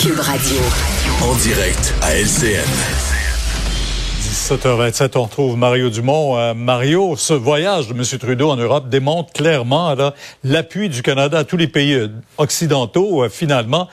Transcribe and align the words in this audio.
Cube 0.00 0.20
Radio. 0.20 0.56
En 1.22 1.34
direct 1.36 1.94
à 2.02 2.14
LCN. 2.14 2.64
17h27, 4.20 5.12
on 5.16 5.22
retrouve 5.22 5.56
Mario 5.56 5.88
Dumont. 5.88 6.36
Euh, 6.36 6.54
Mario, 6.54 7.16
ce 7.16 7.32
voyage 7.32 7.88
de 7.88 7.94
M. 7.94 8.02
Trudeau 8.18 8.50
en 8.50 8.56
Europe 8.56 8.88
démontre 8.88 9.32
clairement 9.32 9.94
l'appui 10.42 10.88
du 10.88 11.02
Canada 11.02 11.38
à 11.38 11.44
tous 11.44 11.56
les 11.56 11.68
pays 11.68 11.94
euh, 11.94 12.08
occidentaux, 12.36 13.24
euh, 13.24 13.28
finalement, 13.28 13.88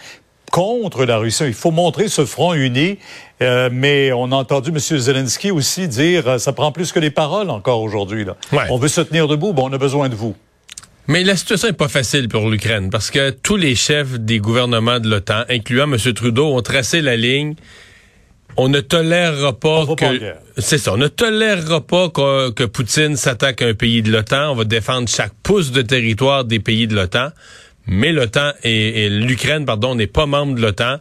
contre 0.51 1.05
la 1.05 1.17
Russie. 1.17 1.45
Il 1.47 1.53
faut 1.53 1.71
montrer 1.71 2.09
ce 2.09 2.25
front 2.25 2.53
uni, 2.53 2.99
euh, 3.41 3.69
mais 3.71 4.11
on 4.11 4.31
a 4.31 4.35
entendu 4.35 4.69
M. 4.69 4.77
Zelensky 4.77 5.49
aussi 5.49 5.87
dire 5.87 6.27
euh, 6.27 6.37
ça 6.37 6.53
prend 6.53 6.71
plus 6.71 6.91
que 6.91 6.99
les 6.99 7.09
paroles 7.09 7.49
encore 7.49 7.81
aujourd'hui. 7.81 8.25
Ouais. 8.51 8.59
On 8.69 8.77
veut 8.77 8.89
se 8.89 9.01
tenir 9.01 9.27
debout, 9.27 9.53
bon, 9.53 9.69
on 9.69 9.73
a 9.73 9.77
besoin 9.77 10.09
de 10.09 10.15
vous. 10.15 10.35
Mais 11.11 11.25
la 11.25 11.35
situation 11.35 11.67
n'est 11.67 11.73
pas 11.73 11.89
facile 11.89 12.29
pour 12.29 12.49
l'Ukraine 12.49 12.89
parce 12.89 13.11
que 13.11 13.31
tous 13.31 13.57
les 13.57 13.75
chefs 13.75 14.17
des 14.17 14.39
gouvernements 14.39 14.97
de 14.97 15.09
l'OTAN, 15.09 15.43
incluant 15.49 15.91
M. 15.91 15.97
Trudeau, 16.13 16.55
ont 16.55 16.61
tracé 16.61 17.01
la 17.01 17.17
ligne. 17.17 17.55
On 18.55 18.69
ne 18.69 18.79
tolérera 18.79 19.51
pas 19.59 19.83
On 19.89 19.95
que 19.95 20.05
c'est 20.57 20.77
ça, 20.77 20.93
on 20.93 20.97
ne 20.97 21.09
tolérera 21.09 21.81
pas 21.81 22.07
que, 22.07 22.51
que 22.51 22.63
Poutine 22.63 23.17
s'attaque 23.17 23.61
à 23.61 23.67
un 23.67 23.73
pays 23.73 24.01
de 24.01 24.09
l'OTAN. 24.09 24.53
On 24.53 24.55
va 24.55 24.63
défendre 24.63 25.09
chaque 25.09 25.33
pouce 25.43 25.73
de 25.73 25.81
territoire 25.81 26.45
des 26.45 26.61
pays 26.61 26.87
de 26.87 26.95
l'OTAN. 26.95 27.31
Mais 27.87 28.13
l'OTAN 28.13 28.53
et, 28.63 29.03
et 29.03 29.09
l'Ukraine, 29.09 29.65
pardon, 29.65 29.95
n'est 29.95 30.07
pas 30.07 30.27
membre 30.27 30.55
de 30.55 30.61
l'OTAN. 30.61 30.95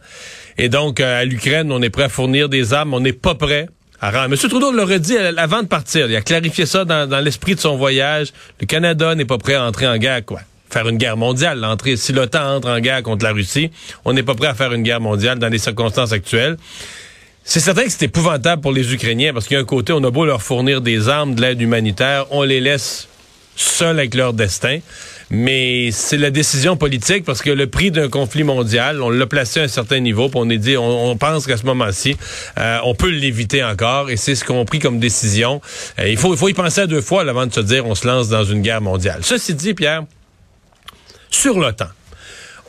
Et 0.57 0.67
donc, 0.67 0.99
euh, 0.99 1.21
à 1.21 1.23
l'Ukraine, 1.23 1.71
on 1.71 1.81
est 1.81 1.89
prêt 1.89 2.03
à 2.03 2.09
fournir 2.09 2.49
des 2.49 2.73
armes. 2.73 2.93
On 2.93 2.99
n'est 2.99 3.13
pas 3.13 3.35
prêt 3.35 3.69
à. 4.01 4.25
M. 4.25 4.35
Trudeau 4.35 4.71
l'aurait 4.71 4.99
dit 4.99 5.17
avant 5.17 5.61
de 5.61 5.67
partir. 5.67 6.09
Il 6.09 6.15
a 6.15 6.21
clarifié 6.21 6.65
ça 6.65 6.85
dans, 6.85 7.23
l'esprit 7.23 7.55
de 7.55 7.59
son 7.59 7.77
voyage. 7.77 8.33
Le 8.59 8.65
Canada 8.65 9.15
n'est 9.15 9.25
pas 9.25 9.37
prêt 9.37 9.53
à 9.53 9.63
entrer 9.63 9.87
en 9.87 9.97
guerre, 9.97 10.25
quoi. 10.25 10.41
Faire 10.69 10.87
une 10.87 10.97
guerre 10.97 11.17
mondiale. 11.17 11.65
Si 11.97 12.13
l'OTAN 12.13 12.55
entre 12.55 12.69
en 12.69 12.79
guerre 12.79 13.03
contre 13.03 13.25
la 13.25 13.33
Russie, 13.33 13.71
on 14.05 14.13
n'est 14.13 14.23
pas 14.23 14.35
prêt 14.35 14.47
à 14.47 14.53
faire 14.53 14.73
une 14.73 14.83
guerre 14.83 15.01
mondiale 15.01 15.37
dans 15.37 15.49
les 15.49 15.57
circonstances 15.57 16.13
actuelles. 16.13 16.57
C'est 17.43 17.59
certain 17.59 17.83
que 17.83 17.89
c'est 17.89 18.05
épouvantable 18.05 18.61
pour 18.61 18.71
les 18.71 18.93
Ukrainiens 18.93 19.33
parce 19.33 19.47
qu'il 19.47 19.55
y 19.55 19.57
a 19.57 19.61
un 19.61 19.65
côté, 19.65 19.93
on 19.93 20.03
a 20.03 20.11
beau 20.11 20.25
leur 20.25 20.41
fournir 20.41 20.79
des 20.79 21.09
armes, 21.09 21.35
de 21.35 21.41
l'aide 21.41 21.59
humanitaire, 21.59 22.25
on 22.29 22.43
les 22.43 22.61
laisse 22.61 23.07
seuls 23.55 23.97
avec 23.97 24.13
leur 24.13 24.33
destin. 24.33 24.79
Mais 25.33 25.91
c'est 25.91 26.17
la 26.17 26.29
décision 26.29 26.75
politique 26.75 27.23
parce 27.23 27.41
que 27.41 27.49
le 27.49 27.67
prix 27.67 27.89
d'un 27.89 28.09
conflit 28.09 28.43
mondial, 28.43 29.01
on 29.01 29.09
l'a 29.09 29.25
placé 29.25 29.61
à 29.61 29.63
un 29.63 29.67
certain 29.69 30.01
niveau, 30.01 30.27
puis 30.27 30.37
on 30.41 30.49
est 30.49 30.57
dit, 30.57 30.75
on, 30.75 31.09
on 31.09 31.15
pense 31.15 31.47
qu'à 31.47 31.55
ce 31.55 31.65
moment-ci, 31.65 32.17
euh, 32.57 32.79
on 32.83 32.95
peut 32.95 33.09
l'éviter 33.09 33.63
encore, 33.63 34.09
et 34.09 34.17
c'est 34.17 34.35
ce 34.35 34.43
qu'on 34.43 34.61
a 34.61 34.65
pris 34.65 34.79
comme 34.79 34.99
décision. 34.99 35.61
Euh, 35.99 36.09
il 36.09 36.17
faut, 36.17 36.33
il 36.33 36.37
faut 36.37 36.49
y 36.49 36.53
penser 36.53 36.81
à 36.81 36.87
deux 36.87 36.99
fois 36.99 37.21
avant 37.21 37.45
de 37.45 37.53
se 37.53 37.61
dire, 37.61 37.85
on 37.85 37.95
se 37.95 38.05
lance 38.05 38.27
dans 38.27 38.43
une 38.43 38.61
guerre 38.61 38.81
mondiale. 38.81 39.21
Ceci 39.23 39.55
dit, 39.55 39.73
Pierre, 39.73 40.03
sur 41.29 41.57
l'OTAN, 41.57 41.87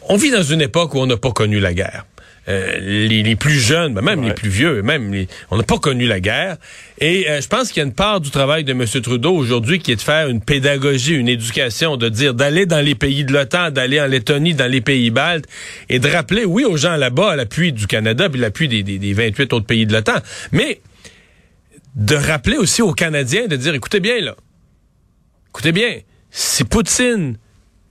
on 0.09 0.17
vit 0.17 0.31
dans 0.31 0.45
une 0.45 0.61
époque 0.61 0.95
où 0.95 1.01
on 1.01 1.07
n'a 1.07 1.17
pas 1.17 1.33
connu 1.33 1.59
la 1.59 1.75
guerre. 1.75 2.05
Euh, 2.49 2.79
les, 2.81 3.23
les 3.23 3.37
plus 3.37 3.61
jeunes, 3.61 3.95
ben 3.95 4.01
même 4.03 4.19
Ouais. 4.19 4.29
les 4.31 4.35
plus 4.35 4.49
vieux, 4.51 4.83
même 4.83 5.13
les- 5.13 5.29
on 5.53 5.57
n'a 5.57 5.63
pas 5.63 5.79
connu 5.79 6.07
la 6.09 6.19
guerre. 6.19 6.57
Et 6.99 7.31
euh, 7.31 7.41
je 7.41 7.47
pense 7.47 7.69
qu'il 7.71 7.77
y 7.81 7.85
a 7.85 7.87
une 7.87 7.95
part 7.95 8.21
du 8.21 8.33
travail 8.33 8.65
de 8.65 8.73
M. 8.73 8.85
Trudeau 9.01 9.33
aujourd'hui 9.37 9.79
qui 9.79 9.93
est 9.93 9.97
de 9.97 10.01
faire 10.01 10.27
une 10.29 10.41
pédagogie, 10.41 11.15
une 11.15 11.29
éducation, 11.29 11.97
de 11.97 12.09
dire 12.09 12.35
d'aller 12.35 12.67
dans 12.67 12.81
les 12.85 12.97
pays 12.97 13.25
de 13.25 13.33
l'OTAN, 13.33 13.71
d'aller 13.71 14.01
en 14.01 14.07
Lettonie, 14.07 14.55
dans 14.55 14.67
les 14.69 14.81
pays 14.81 15.11
baltes, 15.11 15.45
et 15.89 16.01
de 16.01 16.09
rappeler, 16.09 16.45
oui, 16.45 16.65
aux 16.65 16.77
gens 16.77 16.97
là-bas, 16.97 17.31
à 17.31 17.37
l'appui 17.37 17.73
du 17.73 17.87
Canada, 17.87 18.29
puis 18.29 18.41
l'appui 18.41 18.67
des, 18.67 18.83
des, 18.83 18.99
des 18.99 19.13
28 19.13 19.53
autres 19.53 19.67
pays 19.67 19.87
de 19.87 19.93
l'OTAN, 19.93 20.17
mais 20.51 20.81
de 21.95 22.17
rappeler 22.17 22.57
aussi 22.57 22.83
aux 22.83 22.93
Canadiens 22.93 23.47
de 23.47 23.55
dire, 23.55 23.73
écoutez 23.75 24.01
bien 24.01 24.21
là, 24.21 24.35
écoutez 25.51 25.71
bien, 25.71 25.99
si 26.33 26.65
Poutine 26.65 27.37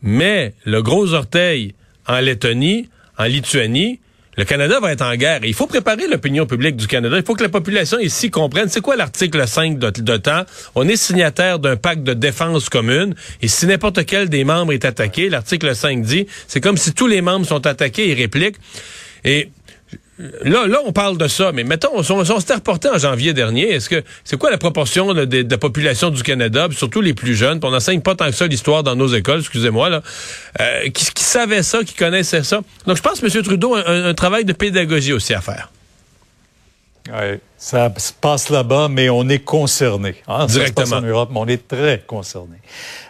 met 0.02 0.54
le 0.66 0.82
gros 0.82 1.14
orteil 1.14 1.74
en 2.06 2.20
Lettonie, 2.20 2.90
en 3.18 3.26
Lituanie, 3.26 4.00
le 4.38 4.46
Canada 4.46 4.80
va 4.80 4.92
être 4.92 5.02
en 5.02 5.16
guerre. 5.16 5.42
Il 5.44 5.54
faut 5.54 5.68
préparer 5.68 6.08
l'opinion 6.08 6.46
publique 6.46 6.78
du 6.78 6.88
Canada. 6.88 7.18
Il 7.18 7.24
faut 7.24 7.36
que 7.36 7.44
la 7.44 7.50
population 7.50 8.00
ici 8.00 8.30
comprenne 8.30 8.70
c'est 8.70 8.80
quoi 8.80 8.96
l'article 8.96 9.46
5 9.46 9.78
de, 9.78 9.90
d'OTAN. 9.90 10.44
On 10.76 10.88
est 10.88 10.96
signataire 10.96 11.60
d'un 11.60 11.76
pacte 11.76 12.04
de 12.04 12.14
défense 12.14 12.70
commune. 12.70 13.14
Et 13.42 13.50
si 13.50 13.68
n'importe 13.68 14.06
quel 14.06 14.30
des 14.30 14.44
membres 14.44 14.72
est 14.72 14.86
attaqué, 14.86 15.30
l'article 15.30 15.76
5 15.76 16.02
dit, 16.02 16.28
c'est 16.48 16.62
comme 16.62 16.78
si 16.78 16.94
tous 16.94 17.08
les 17.08 17.22
membres 17.22 17.46
sont 17.46 17.66
attaqués 17.68 18.10
et 18.10 18.14
répliquent. 18.14 18.58
Et 19.26 19.50
Là, 20.44 20.68
là, 20.68 20.80
on 20.86 20.92
parle 20.92 21.18
de 21.18 21.28
ça, 21.28 21.52
mais 21.52 21.64
mettons, 21.64 21.90
on, 21.94 22.00
on, 22.00 22.40
s'était 22.40 22.56
reporté 22.56 22.90
en 22.90 22.98
janvier 22.98 23.34
dernier. 23.34 23.70
Est-ce 23.70 23.90
que 23.90 24.04
c'est 24.24 24.38
quoi 24.38 24.52
la 24.52 24.58
proportion 24.58 25.14
là, 25.14 25.26
de, 25.26 25.42
de 25.42 25.52
la 25.52 25.58
population 25.58 26.10
du 26.10 26.22
Canada, 26.24 26.68
puis 26.68 26.78
surtout 26.78 27.02
les 27.02 27.14
plus 27.14 27.36
jeunes, 27.36 27.60
puis 27.60 27.68
on 27.68 27.72
n'enseigne 27.72 28.02
pas 28.02 28.16
tant 28.16 28.28
que 28.28 28.36
ça 28.36 28.48
l'histoire 28.48 28.84
dans 28.84 28.96
nos 28.96 29.08
écoles, 29.08 29.40
excusez-moi, 29.40 29.90
là, 29.90 30.02
euh, 30.60 30.90
qui, 30.90 31.06
qui 31.14 31.24
savaient 31.24 31.64
ça, 31.64 31.84
qui 31.84 31.96
connaissaient 31.96 32.44
ça? 32.44 32.62
Donc, 32.86 32.98
je 32.98 33.02
pense, 33.02 33.24
M. 33.24 33.30
Trudeau, 33.44 33.76
a 33.76 33.90
un, 33.90 34.06
un 34.06 34.14
travail 34.14 34.46
de 34.46 34.54
pédagogie 34.54 35.14
aussi 35.14 35.34
à 35.34 35.42
faire. 35.42 35.70
Ouais, 37.10 37.40
ça 37.58 37.92
se 37.98 38.14
passe 38.14 38.50
là-bas, 38.50 38.88
mais 38.90 39.10
on 39.10 39.28
est 39.28 39.40
concerné. 39.40 40.16
Hein? 40.28 40.42
Ça 40.42 40.48
se 40.48 40.54
Directement. 40.54 40.86
passe 40.86 40.94
en 40.94 41.02
Europe, 41.02 41.30
mais 41.32 41.40
on 41.40 41.48
est 41.48 41.68
très 41.68 42.04
concerné. 42.06 42.58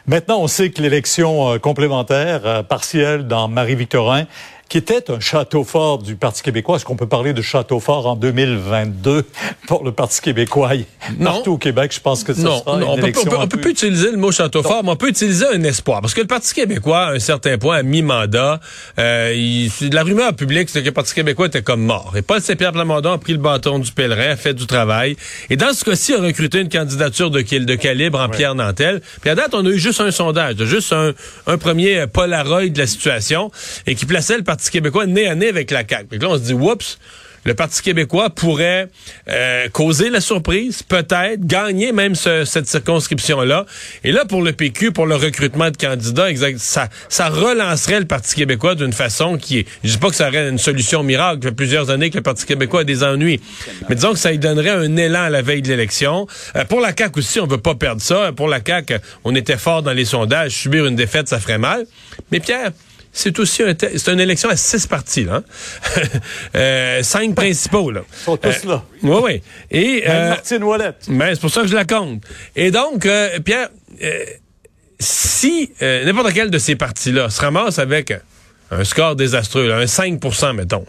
Maintenant, 0.07 0.39
on 0.39 0.47
sait 0.47 0.71
que 0.71 0.81
l'élection 0.81 1.51
euh, 1.51 1.59
complémentaire 1.59 2.41
euh, 2.45 2.63
partielle 2.63 3.27
dans 3.27 3.47
Marie-Victorin, 3.47 4.25
qui 4.71 4.77
était 4.77 5.11
un 5.11 5.19
château 5.19 5.65
fort 5.65 5.97
du 6.01 6.15
Parti 6.15 6.41
québécois, 6.41 6.77
est-ce 6.77 6.85
qu'on 6.85 6.95
peut 6.95 7.05
parler 7.05 7.33
de 7.33 7.41
château 7.41 7.81
fort 7.81 8.07
en 8.07 8.15
2022 8.15 9.25
pour 9.67 9.83
le 9.83 9.91
Parti 9.91 10.21
québécois? 10.21 10.69
Non. 11.19 11.25
Partout 11.33 11.51
au 11.51 11.57
Québec, 11.57 11.91
je 11.93 11.99
pense 11.99 12.23
que 12.23 12.33
ce 12.33 12.39
Non, 12.39 12.59
sera 12.59 12.77
non, 12.77 12.87
on 12.91 12.95
une 12.95 13.01
peut, 13.01 13.07
élection 13.07 13.31
on 13.33 13.47
peut- 13.47 13.57
on 13.57 13.61
plus 13.61 13.71
utiliser 13.71 14.11
le 14.11 14.17
mot 14.17 14.31
château 14.31 14.63
fort, 14.63 14.81
mais 14.85 14.91
on 14.91 14.95
peut 14.95 15.09
utiliser 15.09 15.45
un 15.53 15.61
espoir. 15.63 15.99
Parce 15.99 16.13
que 16.13 16.21
le 16.21 16.27
Parti 16.27 16.53
québécois, 16.53 17.07
à 17.07 17.11
un 17.11 17.19
certain 17.19 17.57
point, 17.57 17.79
à 17.79 17.83
mi-mandat, 17.83 18.61
euh, 18.97 19.33
il- 19.35 19.69
la 19.91 20.03
rumeur 20.03 20.33
publique, 20.37 20.69
c'est 20.69 20.79
que 20.79 20.85
le 20.85 20.91
Parti 20.93 21.13
québécois 21.15 21.47
était 21.47 21.63
comme 21.63 21.81
mort. 21.81 22.13
Et 22.15 22.21
Paul 22.21 22.39
Saint-Pierre 22.39 22.71
Plamondon 22.71 23.11
a 23.11 23.17
pris 23.17 23.33
le 23.33 23.39
bâton 23.39 23.77
du 23.77 23.91
pèlerin, 23.91 24.29
a 24.31 24.35
fait 24.37 24.53
du 24.53 24.67
travail. 24.67 25.17
Et 25.49 25.57
dans 25.57 25.73
ce 25.73 25.83
cas-ci, 25.83 26.13
a 26.13 26.21
recruté 26.21 26.61
une 26.61 26.69
candidature 26.69 27.29
de, 27.29 27.41
de 27.41 27.75
calibre 27.75 28.21
en 28.21 28.29
Pierre 28.29 28.55
Nantel. 28.55 29.01
Puis 29.19 29.29
à 29.29 29.35
date, 29.35 29.53
on 29.53 29.65
a 29.65 29.69
eu 29.69 29.79
juste 29.79 29.99
un 29.99 30.11
sondage, 30.11 30.55
juste 30.63 30.93
un, 30.93 31.11
un 31.47 31.57
premier 31.57 32.07
Polaroid 32.07 32.69
de 32.69 32.77
la 32.79 32.87
situation, 32.87 33.51
et 33.85 33.95
qui 33.95 34.05
plaçait 34.05 34.37
le 34.37 34.43
Parti 34.43 34.60
québécois 34.69 35.05
nez 35.07 35.27
à 35.27 35.35
nez 35.35 35.49
avec 35.49 35.71
la 35.71 35.87
CAQ. 35.87 36.05
Puis 36.09 36.19
là, 36.19 36.29
on 36.29 36.35
se 36.35 36.41
dit, 36.41 36.53
oups, 36.53 36.99
le 37.43 37.55
Parti 37.55 37.81
québécois 37.81 38.29
pourrait 38.29 38.87
euh, 39.27 39.67
causer 39.69 40.11
la 40.11 40.21
surprise, 40.21 40.83
peut-être, 40.83 41.43
gagner 41.43 41.91
même 41.91 42.13
ce- 42.13 42.45
cette 42.45 42.67
circonscription-là. 42.67 43.65
Et 44.03 44.11
là, 44.11 44.25
pour 44.25 44.43
le 44.43 44.51
PQ, 44.51 44.91
pour 44.91 45.07
le 45.07 45.15
recrutement 45.15 45.71
de 45.71 45.75
candidats, 45.77 46.27
ça, 46.57 46.89
relancerait 47.29 47.99
le 47.99 48.05
Parti 48.05 48.35
québécois 48.35 48.75
d'une 48.75 48.93
façon 48.93 49.37
qui 49.37 49.57
est... 49.57 49.65
Je 49.83 49.93
dis 49.93 49.97
pas 49.97 50.09
que 50.09 50.15
ça 50.15 50.27
aurait 50.27 50.49
une 50.49 50.59
solution 50.59 51.01
miracle. 51.01 51.39
Ça 51.41 51.51
plusieurs 51.51 51.89
années 51.89 52.11
que 52.11 52.17
le 52.17 52.21
Parti 52.21 52.45
québécois 52.45 52.81
a 52.81 52.83
des 52.83 53.03
ennuis. 53.03 53.41
Mais 53.89 53.95
disons 53.95 54.11
que 54.13 54.19
ça 54.19 54.29
lui 54.29 54.37
donnerait 54.37 54.69
un 54.69 54.95
élan 54.95 55.23
à 55.23 55.29
la 55.31 55.41
veille 55.41 55.63
de 55.63 55.69
l'élection. 55.69 56.27
Euh, 56.55 56.63
pour 56.65 56.79
la 56.79 56.95
CAQ 56.95 57.17
aussi, 57.19 57.39
on 57.39 57.47
veut 57.47 57.57
pas 57.57 57.73
perdre 57.73 58.03
ça. 58.03 58.33
Pour 58.33 58.49
la 58.49 58.59
CAQ, 58.63 58.97
on 59.23 59.33
était 59.33 59.57
fort 59.57 59.81
dans 59.81 59.93
les 59.93 60.05
sondages. 60.05 60.51
Subir 60.51 60.85
une 60.85 60.95
défaite, 60.95 61.27
ça 61.27 61.39
ferait 61.39 61.57
mal. 61.57 61.87
Mais 62.31 62.39
Pierre... 62.39 62.71
C'est 63.13 63.37
aussi 63.39 63.61
un 63.63 63.73
c'est 63.77 64.11
une 64.11 64.19
élection 64.19 64.49
à 64.49 64.55
six 64.55 64.87
partis, 64.87 65.25
là. 65.25 65.43
hein. 65.43 66.01
Euh, 66.55 67.03
cinq 67.03 67.35
principaux, 67.35 67.91
là. 67.91 68.01
Ils 68.09 68.23
sont 68.23 68.37
tous 68.37 68.63
là. 68.65 68.83
Oui, 69.03 69.19
oui. 69.23 69.41
Et, 69.69 70.01
Même 70.01 70.09
euh, 70.09 70.29
Martine 70.29 70.63
ben, 71.09 71.29
c'est 71.33 71.41
pour 71.41 71.49
ça 71.49 71.61
que 71.61 71.67
je 71.67 71.75
la 71.75 71.85
compte. 71.85 72.23
Et 72.55 72.71
donc, 72.71 73.05
euh, 73.05 73.39
Pierre, 73.39 73.69
euh, 74.03 74.23
si 74.99 75.71
euh, 75.81 76.05
n'importe 76.05 76.33
quel 76.33 76.49
de 76.49 76.57
ces 76.57 76.75
partis-là 76.75 77.29
se 77.29 77.41
ramasse 77.41 77.79
avec 77.79 78.13
un 78.69 78.83
score 78.83 79.15
désastreux, 79.15 79.67
là, 79.67 79.77
un 79.77 79.85
5% 79.85 80.53
mettons, 80.55 80.85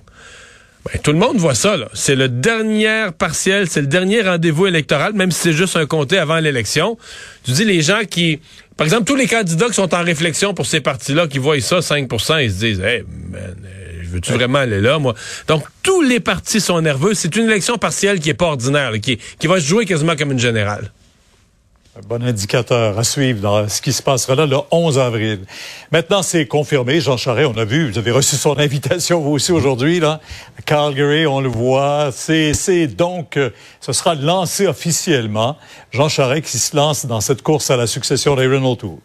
ben, 0.85 1.01
tout 1.03 1.13
le 1.13 1.19
monde 1.19 1.37
voit 1.39 1.55
ça. 1.55 1.77
là. 1.77 1.89
C'est 1.95 2.17
le 2.17 2.29
dernier 2.29 3.09
partiel, 3.17 3.69
c'est 3.69 3.81
le 3.81 3.87
dernier 3.87 4.23
rendez-vous 4.23 4.67
électoral, 4.67 5.13
même 5.13 5.31
si 5.31 5.41
c'est 5.41 5.53
juste 5.53 5.77
un 5.77 5.87
comté 5.87 6.19
avant 6.19 6.39
l'élection. 6.39 6.99
Tu 7.45 7.53
dis 7.53 7.65
les 7.65 7.83
gens 7.83 8.01
qui... 8.09 8.41
Par 8.77 8.87
exemple, 8.87 9.05
tous 9.05 9.17
les 9.17 9.27
candidats 9.27 9.67
qui 9.67 9.75
sont 9.75 9.95
en 9.95 10.03
réflexion 10.03 10.55
pour 10.55 10.67
ces 10.67 10.81
partis-là, 10.81 11.27
qui 11.27 11.39
voient 11.39 11.61
ça, 11.61 11.81
5% 11.81 12.45
ils 12.45 12.51
se 12.51 12.59
disent, 12.59 12.81
hey, 12.81 13.05
man, 13.31 13.55
euh, 13.65 14.03
veux-tu 14.05 14.33
vraiment 14.33 14.61
aller 14.61 14.81
là, 14.81 14.99
moi? 14.99 15.15
Donc, 15.49 15.65
tous 15.83 16.03
les 16.03 16.21
partis 16.21 16.61
sont 16.61 16.81
nerveux. 16.81 17.15
C'est 17.15 17.35
une 17.37 17.45
élection 17.45 17.79
partielle 17.79 18.21
qui 18.21 18.31
est 18.31 18.35
pas 18.35 18.47
ordinaire, 18.47 18.91
là, 18.93 18.99
qui, 18.99 19.19
qui 19.39 19.47
va 19.47 19.61
se 19.61 19.67
jouer 19.67 19.87
quasiment 19.87 20.17
comme 20.17 20.33
une 20.33 20.39
générale. 20.39 20.91
Un 21.95 22.01
bon 22.09 22.23
indicateur 22.23 22.99
à 22.99 23.05
suivre 23.05 23.43
dans 23.43 23.69
ce 23.69 23.83
qui 23.83 23.93
se 23.93 24.03
passera 24.03 24.35
là 24.35 24.47
le 24.47 24.57
11 24.71 24.99
avril. 24.99 25.41
Maintenant, 25.91 26.23
c'est 26.23 26.47
confirmé. 26.47 27.03
Jean 27.03 27.19
Charest, 27.19 27.51
on 27.55 27.59
a 27.59 27.67
vu, 27.67 27.91
vous 27.91 27.99
avez 27.99 28.11
reçu 28.11 28.37
son 28.37 28.59
invitation 28.59 29.21
vous 29.21 29.33
aussi 29.33 29.53
aujourd'hui, 29.53 30.01
là. 30.01 30.19
Calgary, 30.65 31.27
on 31.27 31.43
le 31.43 31.51
voit. 31.51 32.09
C'est, 32.11 32.55
c'est 32.55 32.87
donc, 32.87 33.37
euh, 33.37 33.51
ce 33.83 33.93
sera 33.93 34.15
lancé 34.15 34.67
officiellement. 34.67 35.59
Jean 35.91 36.09
Charest 36.09 36.47
qui 36.47 36.57
se 36.57 36.75
lance 36.75 37.05
dans 37.05 37.21
cette 37.21 37.43
course 37.43 37.71
à 37.71 37.77
la 37.77 37.87
succession 37.87 38.37
d'Aaron 38.37 38.65
O'Toole. 38.65 38.97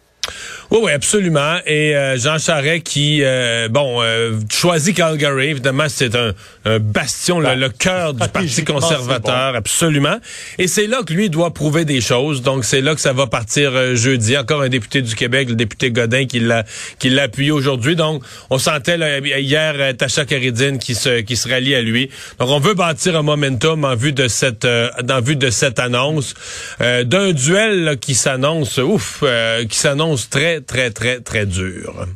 Oui, 0.70 0.80
oui, 0.82 0.92
absolument. 0.92 1.56
Et 1.64 1.96
euh, 1.96 2.18
Jean 2.18 2.38
Charest 2.38 2.82
qui, 2.82 3.20
euh, 3.22 3.68
bon, 3.70 4.02
euh, 4.02 4.38
choisit 4.52 4.94
Calgary. 4.94 5.48
Évidemment, 5.48 5.86
c'est 5.88 6.14
un, 6.14 6.34
bastion, 6.78 7.40
le, 7.40 7.56
ben, 7.56 7.72
cœur 7.78 8.12
du 8.12 8.28
Parti 8.32 8.64
conservateur, 8.64 9.54
absolument. 9.56 10.18
Et 10.58 10.68
c'est 10.68 10.86
là 10.86 11.02
que 11.06 11.14
lui 11.14 11.30
doit 11.30 11.54
prouver 11.54 11.86
des 11.86 12.02
choses. 12.02 12.42
Donc, 12.42 12.66
c'est 12.66 12.82
là 12.82 12.94
que 12.94 13.00
ça 13.00 13.14
va 13.14 13.26
partir 13.26 13.96
jeudi. 13.96 14.36
Encore 14.36 14.60
un 14.60 14.68
député 14.68 15.00
du 15.00 15.14
Québec, 15.14 15.48
le 15.48 15.54
député 15.54 15.90
Godin, 15.90 16.26
qui 16.26 16.40
l'a 16.40 16.64
qui 16.98 17.08
l'a 17.08 17.22
appuyé 17.22 17.50
aujourd'hui. 17.50 17.96
Donc, 17.96 18.22
on 18.50 18.58
sentait 18.58 18.98
hier 19.40 19.96
Tacha 19.96 20.26
Caridine 20.26 20.78
qui 20.78 20.94
se 20.94 21.20
qui 21.20 21.36
se 21.36 21.48
rallie 21.48 21.74
à 21.74 21.80
lui. 21.80 22.10
Donc, 22.38 22.50
on 22.50 22.60
veut 22.60 22.74
bâtir 22.74 23.16
un 23.16 23.22
momentum 23.22 23.84
en 23.84 23.96
vue 23.96 24.12
de 24.12 24.28
cette 24.28 24.66
en 24.66 25.20
vue 25.22 25.36
de 25.36 25.48
cette 25.48 25.78
annonce 25.78 26.34
d'un 26.80 27.32
duel 27.32 27.96
qui 27.98 28.14
s'annonce, 28.14 28.76
ouf, 28.76 29.24
qui 29.70 29.78
s'annonce 29.78 30.17
très 30.26 30.60
très, 30.60 30.90
très, 30.90 31.20
très, 31.20 31.46
dur. 31.46 32.06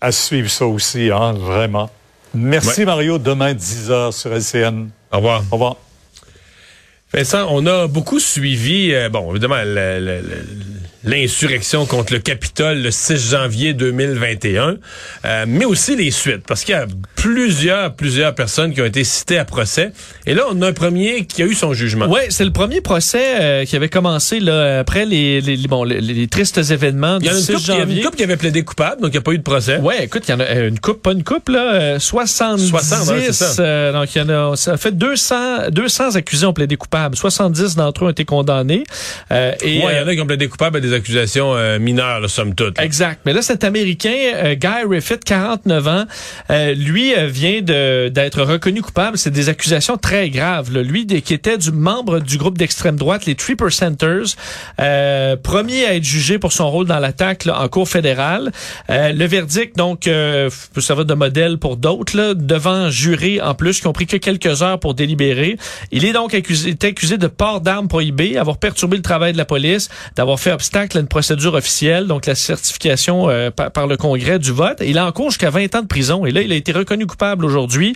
À 0.00 0.12
suivre 0.12 0.50
ça 0.50 0.66
aussi, 0.66 1.10
hein, 1.10 1.32
vraiment. 1.32 1.90
Merci 2.34 2.84
Mario. 2.84 3.18
Demain, 3.18 3.54
10h 3.54 4.12
sur 4.12 4.32
LCN. 4.32 4.90
Au 5.12 5.16
revoir. 5.16 5.42
Au 5.50 5.54
revoir. 5.54 5.76
Vincent, 7.12 7.48
on 7.50 7.66
a 7.66 7.88
beaucoup 7.88 8.20
suivi, 8.20 8.94
euh, 8.94 9.08
bon, 9.08 9.32
évidemment, 9.32 9.56
l'insurrection 11.04 11.86
contre 11.86 12.12
le 12.12 12.18
Capitole 12.18 12.82
le 12.82 12.90
6 12.90 13.30
janvier 13.30 13.72
2021, 13.72 14.76
euh, 15.24 15.44
mais 15.48 15.64
aussi 15.64 15.96
les 15.96 16.10
suites, 16.10 16.42
parce 16.46 16.64
qu'il 16.64 16.74
y 16.74 16.78
a 16.78 16.86
plusieurs, 17.16 17.94
plusieurs 17.94 18.34
personnes 18.34 18.74
qui 18.74 18.80
ont 18.82 18.86
été 18.86 19.04
citées 19.04 19.38
à 19.38 19.44
procès. 19.44 19.92
Et 20.26 20.34
là, 20.34 20.44
on 20.50 20.60
a 20.62 20.68
un 20.68 20.72
premier 20.72 21.24
qui 21.26 21.42
a 21.42 21.46
eu 21.46 21.54
son 21.54 21.72
jugement. 21.72 22.06
Oui, 22.08 22.20
c'est 22.28 22.44
le 22.44 22.52
premier 22.52 22.80
procès 22.80 23.40
euh, 23.40 23.64
qui 23.64 23.76
avait 23.76 23.88
commencé 23.88 24.40
là, 24.40 24.80
après 24.80 25.06
les, 25.06 25.40
les, 25.40 25.56
bon, 25.68 25.84
les, 25.84 26.28
tristes 26.28 26.58
événements 26.58 27.18
du 27.18 27.28
6 27.28 27.58
janvier. 27.64 27.84
Il 27.86 27.92
y 27.92 27.94
a 27.94 27.96
une 27.96 28.04
couple 28.04 28.16
qui 28.16 28.24
avait 28.24 28.36
plaidé 28.36 28.62
coupable, 28.62 29.00
donc 29.00 29.10
il 29.10 29.16
n'y 29.16 29.18
a 29.18 29.22
pas 29.22 29.32
eu 29.32 29.38
de 29.38 29.42
procès. 29.42 29.78
Oui, 29.82 29.94
écoute, 30.00 30.24
il 30.28 30.32
y 30.32 30.34
en 30.34 30.40
a 30.40 30.52
une 30.54 30.78
coupe, 30.78 31.02
pas 31.02 31.12
une 31.12 31.24
coupe, 31.24 31.48
là, 31.48 31.98
70. 31.98 32.68
60, 32.68 33.32
ça. 33.32 33.92
donc, 33.92 34.14
il 34.14 34.18
y 34.18 34.22
en 34.22 34.28
a, 34.28 34.56
ça 34.56 34.76
fait 34.76 34.92
200, 34.92 35.70
200 35.70 36.16
accusés 36.16 36.46
ont 36.46 36.52
plaidé 36.52 36.76
coupable. 36.76 37.16
70 37.16 37.76
d'entre 37.76 38.04
eux 38.04 38.06
ont 38.08 38.10
été 38.10 38.24
condamnés. 38.24 38.84
Euh, 39.32 39.52
et, 39.62 39.74
il 39.74 39.80
y 39.80 39.84
en 39.84 39.88
a 39.88 39.92
euh, 39.92 40.14
qui 40.14 40.20
ont 40.20 40.26
plaidé 40.26 40.48
coupable 40.48 40.78
à 40.78 40.80
des 40.80 40.89
accusations 40.92 41.54
euh, 41.54 41.78
mineures, 41.78 42.28
somme 42.28 42.54
toute. 42.54 42.78
Exact. 42.78 43.20
Mais 43.24 43.32
là, 43.32 43.42
cet 43.42 43.64
Américain, 43.64 44.14
euh, 44.34 44.54
Guy 44.54 44.84
Riffith, 44.88 45.24
49 45.24 45.88
ans, 45.88 46.04
lui 46.76 47.12
vient 47.28 47.60
d'être 47.62 48.42
reconnu 48.42 48.82
coupable. 48.82 49.18
C'est 49.18 49.30
des 49.30 49.48
accusations 49.48 49.96
très 49.96 50.30
graves. 50.30 50.72
Là. 50.72 50.82
Lui, 50.82 51.06
qui 51.06 51.34
était 51.34 51.58
du 51.58 51.72
membre 51.72 52.20
du 52.20 52.38
groupe 52.38 52.58
d'extrême 52.58 52.96
droite, 52.96 53.26
les 53.26 53.34
Tree 53.34 53.56
Percenters, 53.56 54.36
premier 55.42 55.84
à 55.84 55.94
être 55.94 56.04
jugé 56.04 56.38
pour 56.38 56.52
son 56.52 56.70
rôle 56.70 56.86
dans 56.86 56.98
l'attaque 56.98 57.46
en 57.52 57.68
cour 57.68 57.88
fédérale. 57.88 58.52
le 58.88 59.24
verdict, 59.26 59.76
donc, 59.76 60.02
peut 60.02 60.80
servir 60.80 61.04
de 61.04 61.14
modèle 61.14 61.58
pour 61.58 61.76
d'autres, 61.76 62.34
devant 62.34 62.90
jurés 62.90 63.40
en 63.40 63.54
plus 63.54 63.80
qui 63.80 63.86
ont 63.86 63.92
pris 63.92 64.06
que 64.06 64.16
quelques 64.16 64.62
heures 64.62 64.80
pour 64.80 64.94
délibérer. 64.94 65.56
Il 65.90 66.04
est 66.04 66.12
donc 66.12 66.34
accusé, 66.34 66.76
accusé 66.82 67.18
de 67.18 67.26
port 67.26 67.60
d'armes 67.60 67.88
prohibées, 67.88 68.36
avoir 68.36 68.58
perturbé 68.58 68.96
le 68.96 69.02
travail 69.02 69.32
de 69.32 69.38
la 69.38 69.44
police, 69.44 69.88
d'avoir 70.16 70.38
fait 70.40 70.52
obstacle 70.52 70.79
à 70.94 70.98
une 70.98 71.06
procédure 71.06 71.54
officielle, 71.54 72.06
donc 72.06 72.26
la 72.26 72.34
certification 72.34 73.28
euh, 73.30 73.50
par, 73.50 73.86
le 73.86 73.96
Congrès 73.96 74.38
du 74.38 74.52
vote. 74.52 74.78
Il 74.84 74.98
a 74.98 75.06
en 75.06 75.12
cours 75.12 75.30
jusqu'à 75.30 75.50
20 75.50 75.74
ans 75.74 75.82
de 75.82 75.86
prison 75.86 76.26
et 76.26 76.30
là, 76.30 76.42
il 76.42 76.52
a 76.52 76.54
été 76.54 76.72
reconnu 76.72 77.06
coupable 77.06 77.44
aujourd'hui. 77.44 77.94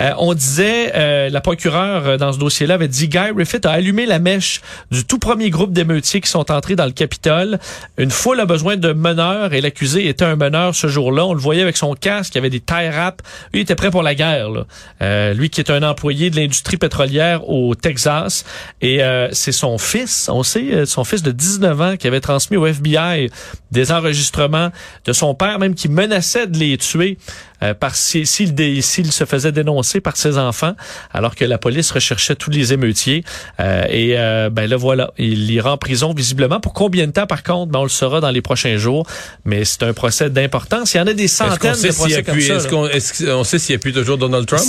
Euh, 0.00 0.12
on 0.18 0.34
disait, 0.34 0.92
euh, 0.94 1.28
la 1.30 1.40
procureure 1.40 2.18
dans 2.18 2.32
ce 2.32 2.38
dossier-là 2.38 2.74
avait 2.74 2.88
dit, 2.88 3.08
Guy 3.08 3.30
Riffith 3.36 3.66
a 3.66 3.72
allumé 3.72 4.06
la 4.06 4.18
mèche 4.18 4.60
du 4.90 5.04
tout 5.04 5.18
premier 5.18 5.50
groupe 5.50 5.72
d'émeutiers 5.72 6.20
qui 6.20 6.30
sont 6.30 6.50
entrés 6.50 6.76
dans 6.76 6.86
le 6.86 6.92
Capitole. 6.92 7.58
Une 7.98 8.10
foule 8.10 8.40
a 8.40 8.46
besoin 8.46 8.76
de 8.76 8.92
meneurs 8.92 9.52
et 9.52 9.60
l'accusé 9.60 10.08
était 10.08 10.24
un 10.24 10.36
meneur 10.36 10.74
ce 10.74 10.86
jour-là. 10.86 11.26
On 11.26 11.34
le 11.34 11.40
voyait 11.40 11.62
avec 11.62 11.76
son 11.76 11.94
casque, 11.94 12.34
il 12.34 12.38
avait 12.38 12.50
des 12.50 12.60
tie 12.60 12.88
wraps. 12.90 13.24
Lui, 13.52 13.60
il 13.60 13.62
était 13.62 13.74
prêt 13.74 13.90
pour 13.90 14.02
la 14.02 14.14
guerre. 14.14 14.48
Là. 14.50 15.32
lui 15.32 15.50
qui 15.50 15.60
est 15.60 15.70
un 15.70 15.82
employé 15.82 16.30
de 16.30 16.36
l'industrie 16.36 16.76
pétrolière 16.76 17.48
au 17.48 17.74
Texas. 17.74 18.44
Et 18.80 19.02
euh, 19.02 19.28
c'est 19.32 19.52
son 19.52 19.78
fils, 19.78 20.28
on 20.28 20.42
sait, 20.42 20.72
euh, 20.72 20.86
son 20.86 21.04
fils 21.04 21.22
de 21.22 21.30
19 21.30 21.80
ans 21.80 21.96
qui 21.96 22.06
avait 22.06 22.20
transmis 22.26 22.56
au 22.56 22.66
FBI 22.66 23.30
des 23.70 23.92
enregistrements 23.92 24.70
de 25.04 25.12
son 25.12 25.34
père, 25.34 25.58
même 25.58 25.74
qui 25.74 25.88
menaçait 25.88 26.46
de 26.46 26.58
les 26.58 26.76
tuer 26.76 27.18
euh, 27.62 27.74
s'il 27.92 29.12
se 29.12 29.24
faisait 29.24 29.52
dénoncer 29.52 30.00
par 30.00 30.16
ses 30.16 30.38
enfants, 30.38 30.74
alors 31.12 31.34
que 31.34 31.44
la 31.44 31.56
police 31.56 31.90
recherchait 31.90 32.34
tous 32.34 32.50
les 32.50 32.72
émeutiers. 32.72 33.24
et 33.58 34.14
ben 34.50 34.66
là 34.66 34.76
voilà, 34.76 35.12
il 35.18 35.50
ira 35.50 35.72
en 35.72 35.78
prison 35.78 36.12
visiblement. 36.12 36.60
Pour 36.60 36.72
combien 36.72 37.06
de 37.06 37.12
temps 37.12 37.26
par 37.26 37.42
contre, 37.42 37.72
ben, 37.72 37.80
on 37.80 37.84
le 37.84 37.88
saura 37.88 38.20
dans 38.20 38.30
les 38.30 38.42
prochains 38.42 38.76
jours. 38.76 39.06
Mais 39.44 39.64
c'est 39.64 39.84
un 39.84 39.92
procès 39.92 40.30
d'importance. 40.30 40.94
Il 40.94 40.98
y 40.98 41.00
en 41.00 41.06
a 41.06 41.14
des 41.14 41.28
centaines 41.28 41.80
de 41.80 41.92
procès 41.92 42.22
comme 42.22 42.40
ça. 42.40 42.56
Est-ce 42.92 43.24
qu'on 43.24 43.44
sait 43.44 43.58
s'il 43.58 43.74
y 43.74 43.76
a 43.76 43.78
plus 43.78 43.92
toujours 43.92 44.18
Donald 44.18 44.46
Trump? 44.46 44.64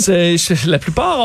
La 0.68 0.80
plupart 0.80 1.18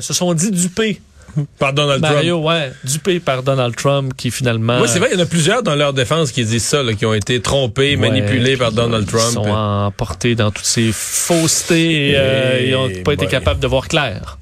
se 0.00 0.12
sont 0.12 0.32
dit 0.34 0.50
dupés 0.50 1.00
par 1.58 1.72
Donald 1.72 2.00
Mario, 2.00 2.40
Trump. 2.40 2.46
ouais, 2.46 2.72
dupé 2.84 3.20
par 3.20 3.42
Donald 3.42 3.74
Trump 3.76 4.12
qui 4.16 4.30
finalement. 4.30 4.80
Oui, 4.80 4.88
c'est 4.88 4.98
vrai, 4.98 5.10
il 5.12 5.18
y 5.18 5.20
en 5.20 5.24
a 5.24 5.26
plusieurs 5.26 5.62
dans 5.62 5.74
leur 5.74 5.92
défense 5.92 6.32
qui 6.32 6.44
disent 6.44 6.64
ça, 6.64 6.82
qui 6.96 7.06
ont 7.06 7.14
été 7.14 7.40
trompés, 7.40 7.96
manipulés 7.96 8.56
par 8.56 8.72
Donald 8.72 9.06
Trump. 9.06 9.24
Ils 9.28 9.34
sont 9.34 9.50
emportés 9.50 10.34
dans 10.34 10.50
toutes 10.50 10.64
ces 10.64 10.90
faussetés 10.92 12.10
et, 12.10 12.14
euh, 12.16 12.72
n'ont 12.72 13.02
pas 13.02 13.12
été 13.12 13.26
capables 13.26 13.60
de 13.60 13.66
voir 13.66 13.88
clair. 13.88 14.38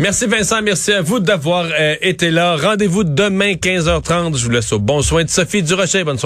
Merci 0.00 0.24
Vincent, 0.26 0.62
merci 0.62 0.92
à 0.92 1.02
vous 1.02 1.20
d'avoir 1.20 1.66
euh, 1.78 1.94
été 2.00 2.30
là. 2.30 2.56
Rendez-vous 2.56 3.04
demain 3.04 3.52
15h30. 3.52 4.34
Je 4.34 4.44
vous 4.44 4.50
laisse 4.50 4.72
au 4.72 4.78
bon 4.78 5.02
soin 5.02 5.24
de 5.24 5.28
Sophie 5.28 5.62
Durocher. 5.62 6.04
Bonne 6.04 6.16
soirée. 6.16 6.18